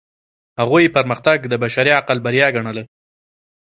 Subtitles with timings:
[0.59, 2.83] هغوی پرمختګ د بشري عقل بریا ګڼله.